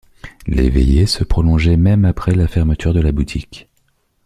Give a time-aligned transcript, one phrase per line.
[0.47, 3.69] Les veillées se prolongeaient même après la fermeture de la boutique.